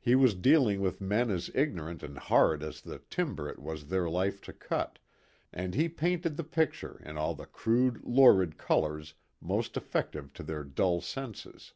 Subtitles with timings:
[0.00, 4.08] He was dealing with men as ignorant and hard as the timber it was their
[4.08, 4.98] life to cut,
[5.52, 9.12] and he painted the picture in all the crude, lurid colors
[9.42, 11.74] most effective to their dull senses.